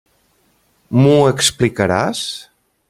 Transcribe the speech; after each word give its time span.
M'ho 1.01 1.13
explicaràs? 1.33 2.27